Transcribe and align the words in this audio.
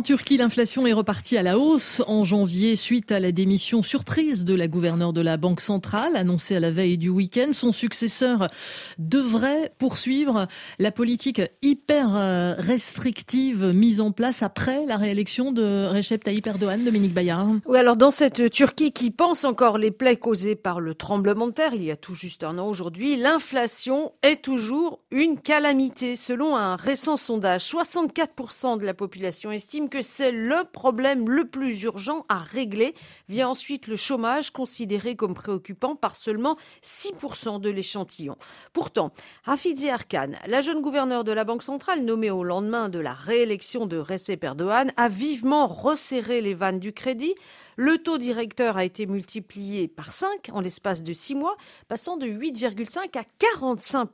En 0.00 0.02
Turquie, 0.02 0.38
l'inflation 0.38 0.86
est 0.86 0.94
repartie 0.94 1.36
à 1.36 1.42
la 1.42 1.58
hausse 1.58 2.00
en 2.06 2.24
janvier 2.24 2.74
suite 2.74 3.12
à 3.12 3.20
la 3.20 3.32
démission 3.32 3.82
surprise 3.82 4.46
de 4.46 4.54
la 4.54 4.66
gouverneure 4.66 5.12
de 5.12 5.20
la 5.20 5.36
Banque 5.36 5.60
centrale 5.60 6.16
annoncée 6.16 6.56
à 6.56 6.60
la 6.60 6.70
veille 6.70 6.96
du 6.96 7.10
week-end. 7.10 7.52
Son 7.52 7.70
successeur 7.70 8.48
devrait 8.96 9.74
poursuivre 9.78 10.46
la 10.78 10.90
politique 10.90 11.42
hyper 11.60 12.16
euh, 12.16 12.54
restrictive 12.56 13.62
mise 13.74 14.00
en 14.00 14.10
place 14.10 14.42
après 14.42 14.86
la 14.86 14.96
réélection 14.96 15.52
de 15.52 15.88
Recep 15.92 16.24
Tayyip 16.24 16.46
Erdogan, 16.46 16.82
Dominique 16.82 17.12
Bayard. 17.12 17.56
Oui, 17.66 17.78
alors 17.78 17.96
dans 17.96 18.10
cette 18.10 18.48
Turquie 18.48 18.92
qui 18.92 19.10
pense 19.10 19.44
encore 19.44 19.76
les 19.76 19.90
plaies 19.90 20.16
causées 20.16 20.56
par 20.56 20.80
le 20.80 20.94
tremblement 20.94 21.46
de 21.46 21.52
terre 21.52 21.74
il 21.74 21.84
y 21.84 21.90
a 21.90 21.96
tout 21.96 22.14
juste 22.14 22.42
un 22.42 22.56
an 22.56 22.68
aujourd'hui, 22.68 23.18
l'inflation 23.18 24.12
est 24.22 24.40
toujours 24.40 25.00
une 25.10 25.38
calamité. 25.38 26.16
Selon 26.16 26.56
un 26.56 26.76
récent 26.76 27.16
sondage, 27.16 27.70
64% 27.70 28.78
de 28.80 28.86
la 28.86 28.94
population 28.94 29.52
estime 29.52 29.89
que 29.90 30.00
c'est 30.00 30.32
le 30.32 30.64
problème 30.72 31.28
le 31.28 31.46
plus 31.46 31.82
urgent 31.82 32.24
à 32.28 32.38
régler. 32.38 32.94
Vient 33.28 33.48
ensuite 33.48 33.88
le 33.88 33.96
chômage, 33.96 34.50
considéré 34.50 35.16
comme 35.16 35.34
préoccupant 35.34 35.96
par 35.96 36.16
seulement 36.16 36.56
6% 36.82 37.60
de 37.60 37.68
l'échantillon. 37.68 38.36
Pourtant, 38.72 39.12
Hafidze 39.44 39.86
Arkan, 39.86 40.30
la 40.46 40.62
jeune 40.62 40.80
gouverneure 40.80 41.24
de 41.24 41.32
la 41.32 41.44
Banque 41.44 41.62
centrale 41.62 42.04
nommée 42.04 42.30
au 42.30 42.44
lendemain 42.44 42.88
de 42.88 42.98
la 42.98 43.12
réélection 43.12 43.84
de 43.84 43.98
Recep 43.98 44.42
Erdogan, 44.42 44.92
a 44.96 45.08
vivement 45.08 45.66
resserré 45.66 46.40
les 46.40 46.54
vannes 46.54 46.80
du 46.80 46.92
crédit. 46.92 47.34
Le 47.76 47.98
taux 47.98 48.18
directeur 48.18 48.76
a 48.76 48.84
été 48.84 49.06
multiplié 49.06 49.88
par 49.88 50.12
5 50.12 50.50
en 50.52 50.60
l'espace 50.60 51.02
de 51.02 51.12
6 51.12 51.34
mois, 51.34 51.56
passant 51.88 52.16
de 52.16 52.26
8,5 52.26 53.18
à 53.18 53.24
45 53.38 54.10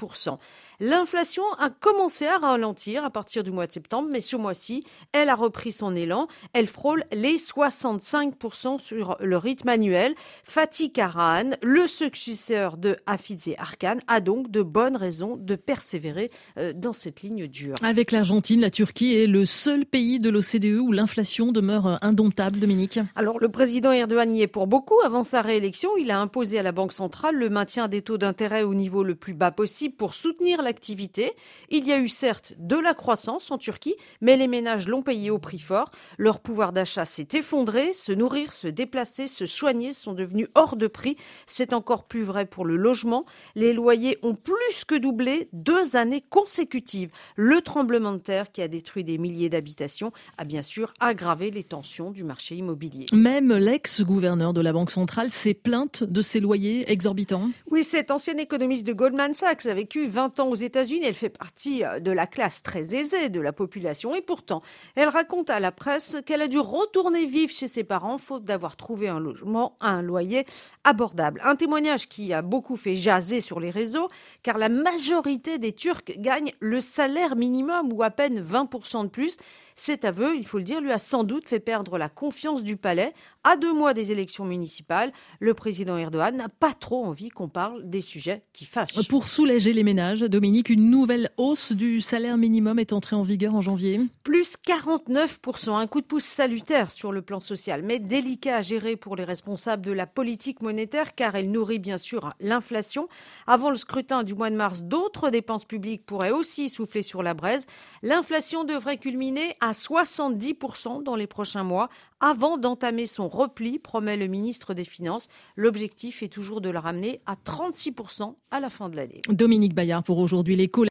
L'inflation 0.79 1.43
a 1.59 1.70
commencé 1.70 2.27
à 2.27 2.39
ralentir 2.39 3.05
à 3.05 3.11
partir 3.11 3.43
du 3.43 3.51
mois 3.51 3.67
de 3.67 3.73
septembre, 3.73 4.09
mais 4.12 4.20
ce 4.20 4.37
mois-ci, 4.37 4.84
elle 5.12 5.28
a 5.28 5.34
repris 5.34 5.66
son 5.70 5.95
élan. 5.95 6.28
Elle 6.53 6.67
frôle 6.67 7.05
les 7.12 7.36
65% 7.36 8.78
sur 8.81 9.17
le 9.20 9.36
rythme 9.36 9.69
annuel. 9.69 10.14
Fatih 10.45 10.91
Karahan, 10.91 11.50
le 11.62 11.86
successeur 11.86 12.77
de 12.77 12.97
Hafizé 13.06 13.56
Arkan, 13.59 13.97
a 14.06 14.20
donc 14.20 14.50
de 14.50 14.62
bonnes 14.62 14.97
raisons 14.97 15.37
de 15.37 15.55
persévérer 15.55 16.31
euh, 16.59 16.72
dans 16.75 16.92
cette 16.92 17.22
ligne 17.22 17.47
dure. 17.47 17.77
Avec 17.83 18.12
l'Argentine, 18.12 18.61
la 18.61 18.70
Turquie 18.70 19.14
est 19.14 19.27
le 19.27 19.44
seul 19.47 19.87
pays 19.87 20.20
de 20.20 20.31
l'OCDE 20.31 20.81
où 20.81 20.92
l'inflation 20.92 21.53
demeure 21.53 21.98
indomptable, 22.03 22.59
Dominique. 22.59 22.98
Alors 23.14 23.39
le 23.39 23.48
président 23.48 23.92
Erdogan 23.92 24.34
y 24.34 24.42
est 24.42 24.47
pour 24.47 24.67
beaucoup. 24.67 25.00
Avant 25.05 25.25
sa 25.25 25.42
réélection, 25.42 25.91
il 25.97 26.11
a 26.11 26.19
imposé 26.19 26.59
à 26.59 26.62
la 26.62 26.72
Banque 26.72 26.92
centrale 26.92 27.37
le 27.37 27.48
maintien 27.48 27.89
des 27.89 28.03
taux 28.03 28.19
d'intérêt 28.19 28.62
au 28.62 28.75
niveau 28.75 29.03
le 29.03 29.14
plus 29.14 29.34
bas 29.34 29.50
possible 29.50 29.94
pour 29.94 30.14
soutenir 30.14 30.62
l'activité. 30.62 31.33
Il 31.70 31.87
y 31.87 31.92
a 31.92 31.98
eu 31.98 32.09
certes 32.09 32.55
de 32.59 32.77
la 32.77 32.94
croissance 32.94 33.50
en 33.50 33.59
Turquie, 33.59 33.97
mais 34.20 34.37
les 34.37 34.48
ménages 34.48 34.89
l'ont 34.89 35.03
payé 35.03 35.31
au 35.31 35.39
prix 35.39 35.56
fort. 35.59 35.91
Leur 36.19 36.41
pouvoir 36.41 36.73
d'achat 36.73 37.05
s'est 37.05 37.29
effondré. 37.33 37.93
Se 37.93 38.12
nourrir, 38.12 38.53
se 38.53 38.69
déplacer, 38.69 39.29
se 39.29 39.47
soigner 39.47 39.93
sont 39.93 40.12
devenus 40.12 40.49
hors 40.55 40.77
de 40.77 40.87
prix. 40.87 41.17
C'est 41.47 41.73
encore 41.73 42.05
plus 42.05 42.23
vrai 42.23 42.47
pour 42.47 42.65
le 42.65 42.77
logement. 42.77 43.25
Les 43.55 43.73
loyers 43.73 44.19
ont 44.23 44.34
plus 44.34 44.84
que 44.87 44.95
doublé 44.95 45.49
deux 45.53 45.97
années 45.97 46.25
consécutives. 46.29 47.11
Le 47.37 47.61
tremblement 47.61 48.12
de 48.12 48.19
terre 48.19 48.53
qui 48.53 48.62
a 48.62 48.69
détruit 48.69 49.05
des 49.05 49.19
milliers 49.19 49.49
d'habitations 49.49 50.12
a 50.39 50.45
bien 50.45 50.62
sûr 50.62 50.93
aggravé 51.01 51.51
les 51.51 51.65
tensions 51.65 52.11
du 52.11 52.25
marché 52.25 52.57
immobilier. 52.57 53.07
Même 53.12 53.53
l'ex-gouverneur 53.53 54.53
de 54.53 54.61
la 54.61 54.73
Banque 54.73 54.91
centrale 54.91 55.31
s'est 55.31 55.55
plainte 55.55 56.05
de 56.05 56.23
ses 56.23 56.41
loyers 56.41 56.91
exorbitants. 56.91 57.51
Oui, 57.71 57.84
cette 57.84 58.11
ancienne 58.11 58.41
économiste 58.41 58.87
de 58.87 58.93
Goldman 58.93 59.34
Sachs 59.34 59.67
a 59.67 59.75
vécu 59.75 60.07
20 60.07 60.41
ans 60.41 60.49
aux 60.49 60.55
États-Unis. 60.55 61.05
Elle 61.05 61.15
fait 61.15 61.29
partie 61.29 61.84
euh, 61.84 62.01
de 62.01 62.11
la 62.11 62.27
classe 62.27 62.62
très 62.62 62.95
aisée 62.95 63.29
de 63.29 63.41
la 63.41 63.53
population 63.53 64.15
et 64.15 64.23
pourtant, 64.23 64.61
elle 64.95 65.09
raconte 65.09 65.36
à 65.45 65.61
la 65.61 65.73
presse 65.73 66.17
qu'elle 66.25 66.42
a 66.42 66.48
dû 66.48 66.59
retourner 66.59 67.27
vivre 67.27 67.53
chez 67.53 67.69
ses 67.69 67.84
parents 67.84 68.19
faute 68.19 68.45
d'avoir 68.45 68.77
trouvé 68.77 69.09
un 69.09 69.21
logement 69.21 69.77
à 69.81 69.88
un 69.91 70.03
loyer 70.03 70.47
abordable. 70.84 71.41
Un 71.44 71.56
témoignage 71.56 72.09
qui 72.09 72.33
a 72.33 72.43
beaucoup 72.43 72.77
fait 72.77 72.94
jaser 72.94 73.41
sur 73.41 73.60
les 73.60 73.71
réseaux 73.71 74.09
car 74.43 74.59
la 74.59 74.69
majorité 74.69 75.59
des 75.59 75.72
Turcs 75.72 76.05
gagnent 76.19 76.53
le 76.60 76.81
salaire 76.81 77.37
minimum 77.37 77.93
ou 77.93 78.03
à 78.03 78.10
peine 78.10 78.43
20% 78.43 79.05
de 79.05 79.09
plus. 79.09 79.37
Cet 79.78 80.06
aveu, 80.06 80.34
il 80.34 80.47
faut 80.47 80.56
le 80.56 80.64
dire, 80.64 80.81
lui 80.81 80.91
a 80.91 80.97
sans 80.97 81.22
doute 81.22 81.47
fait 81.47 81.60
perdre 81.60 81.98
la 81.98 82.09
confiance 82.09 82.62
du 82.62 82.78
palais. 82.78 83.12
À 83.44 83.59
deux 83.59 83.75
mois 83.75 83.92
des 83.92 84.10
élections 84.10 84.47
municipales, 84.47 85.12
le 85.38 85.53
président 85.53 85.98
Erdogan 85.98 86.34
n'a 86.34 86.48
pas 86.48 86.72
trop 86.72 87.04
envie 87.04 87.28
qu'on 87.28 87.50
parle 87.50 87.86
des 87.88 88.00
sujets 88.00 88.42
qui 88.54 88.65
fâchent. 88.65 89.06
Pour 89.09 89.28
soulager 89.28 89.75
les 89.75 89.84
ménages, 89.84 90.20
Dominique, 90.20 90.70
une 90.70 90.88
nouvelle 90.88 91.28
hausse 91.36 91.72
du 91.72 92.00
salaire 92.00 92.38
minimum 92.38 92.78
est 92.78 92.94
entrée 92.94 93.16
en 93.16 93.22
vigueur 93.22 93.54
en 93.54 93.60
janvier. 93.60 94.00
Plus 94.22 94.56
49%, 94.66 95.76
un 95.76 95.86
coup 95.86 96.00
de 96.00 96.06
pouce 96.06 96.25
salutaire 96.25 96.91
sur 96.91 97.12
le 97.12 97.20
plan 97.20 97.38
social, 97.38 97.82
mais 97.82 97.98
délicat 97.98 98.56
à 98.56 98.62
gérer 98.62 98.97
pour 98.97 99.15
les 99.15 99.25
responsables 99.25 99.84
de 99.84 99.92
la 99.92 100.06
politique 100.06 100.62
monétaire 100.62 101.15
car 101.15 101.34
elle 101.34 101.50
nourrit 101.50 101.81
bien 101.81 101.98
sûr 101.98 102.31
l'inflation. 102.41 103.09
Avant 103.47 103.69
le 103.69 103.76
scrutin 103.76 104.22
du 104.22 104.34
mois 104.34 104.48
de 104.48 104.56
mars, 104.56 104.84
d'autres 104.84 105.28
dépenses 105.28 105.66
publiques 105.66 106.06
pourraient 106.06 106.31
aussi 106.31 106.70
souffler 106.70 107.03
sur 107.03 107.22
la 107.22 107.34
braise. 107.34 107.66
L'inflation 108.03 108.65
devrait 108.65 108.97
culminer 108.97 109.54
à 109.60 109.66
70% 109.72 111.03
dans 111.03 111.16
les 111.16 111.27
prochains 111.27 111.65
mois 111.65 111.88
avant 112.21 112.59
d'entamer 112.59 113.06
son 113.06 113.28
repli, 113.28 113.78
promet 113.78 114.16
le 114.16 114.27
ministre 114.27 114.75
des 114.75 114.84
Finances. 114.84 115.28
L'objectif 115.56 116.22
est 116.22 116.28
toujours 116.28 116.60
de 116.60 116.71
le 116.71 116.78
ramener 116.78 117.21
à 117.27 117.34
36% 117.34 118.34
à 118.50 118.60
la 118.60 118.71
fin 118.71 118.88
de 118.88 118.97
l'année. 118.97 119.22
Dominique 119.28 119.75
Bayard 119.75 120.03
pour 120.03 120.19
aujourd'hui 120.19 120.56
l'écho. 120.56 120.84